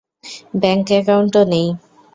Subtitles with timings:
[0.61, 1.67] Bank অ্যাকাউন্টও নেই।